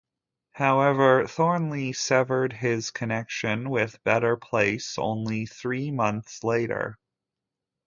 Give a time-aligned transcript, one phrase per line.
[0.53, 6.97] However Thornley severed his connection with Better Place only three months later.